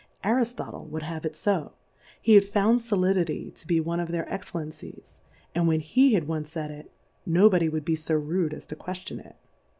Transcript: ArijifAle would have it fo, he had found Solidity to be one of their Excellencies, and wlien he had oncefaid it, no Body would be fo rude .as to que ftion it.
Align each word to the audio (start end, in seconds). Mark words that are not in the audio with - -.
ArijifAle 0.23 0.87
would 0.89 1.03
have 1.03 1.25
it 1.27 1.35
fo, 1.35 1.73
he 2.19 2.33
had 2.33 2.43
found 2.43 2.81
Solidity 2.81 3.51
to 3.51 3.67
be 3.67 3.79
one 3.79 3.99
of 3.99 4.07
their 4.09 4.27
Excellencies, 4.33 5.19
and 5.53 5.67
wlien 5.69 5.79
he 5.81 6.15
had 6.15 6.25
oncefaid 6.27 6.71
it, 6.71 6.91
no 7.23 7.51
Body 7.51 7.69
would 7.69 7.85
be 7.85 7.95
fo 7.95 8.15
rude 8.15 8.51
.as 8.55 8.65
to 8.65 8.75
que 8.75 8.85
ftion 8.93 9.23
it. 9.23 9.35